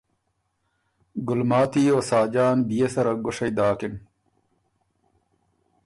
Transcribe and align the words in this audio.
ګلماتی 1.27 1.83
او 1.93 1.99
خاجان 2.07 2.57
بيې 2.67 2.87
سره 2.95 3.11
ګُوشئ 3.23 3.51
داکِن۔ 3.57 3.93